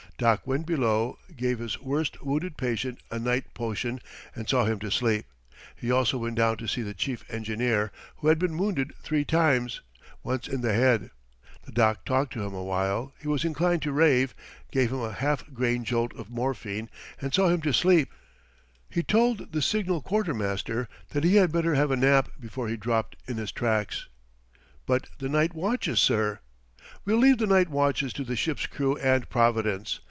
Doc 0.17 0.45
went 0.45 0.67
below, 0.67 1.17
gave 1.35 1.57
his 1.57 1.81
worst 1.81 2.21
wounded 2.21 2.55
patient 2.55 2.99
a 3.09 3.17
night 3.17 3.55
potion 3.55 3.99
and 4.35 4.47
saw 4.47 4.65
him 4.65 4.77
to 4.77 4.91
sleep. 4.91 5.25
He 5.75 5.89
also 5.89 6.19
went 6.19 6.35
down 6.35 6.57
to 6.57 6.67
see 6.67 6.83
the 6.83 6.93
chief 6.93 7.25
engineer, 7.27 7.91
who 8.17 8.27
had 8.27 8.37
been 8.37 8.55
wounded 8.59 8.93
three 9.01 9.25
times 9.25 9.81
once 10.21 10.47
in 10.47 10.61
the 10.61 10.75
head. 10.75 11.09
The 11.65 11.71
Doc 11.71 12.05
talked 12.05 12.33
to 12.33 12.43
him 12.43 12.53
awhile 12.53 13.13
he 13.19 13.27
was 13.27 13.43
inclined 13.43 13.81
to 13.81 13.91
rave 13.91 14.35
gave 14.69 14.91
him 14.91 15.01
a 15.01 15.11
half 15.11 15.51
grain 15.55 15.83
jolt 15.83 16.13
of 16.15 16.29
morphine 16.29 16.91
and 17.19 17.33
saw 17.33 17.49
him 17.49 17.61
to 17.61 17.73
sleep. 17.73 18.13
He 18.91 19.01
told 19.01 19.53
the 19.53 19.61
signal 19.63 20.03
quartermaster 20.03 20.87
that 21.09 21.23
he 21.23 21.37
had 21.37 21.51
better 21.51 21.73
have 21.73 21.89
a 21.89 21.95
nap 21.97 22.29
before 22.39 22.67
he 22.69 22.77
dropped 22.77 23.15
in 23.27 23.37
his 23.37 23.51
tracks. 23.51 24.07
"But 24.85 25.07
the 25.17 25.29
night 25.29 25.55
watches, 25.55 25.99
sir?" 25.99 26.41
"We'll 27.05 27.17
leave 27.17 27.39
the 27.39 27.47
night 27.47 27.69
watches 27.69 28.13
to 28.13 28.23
the 28.23 28.35
ship's 28.35 28.67
crew 28.67 28.95
and 28.97 29.27
Providence. 29.27 29.99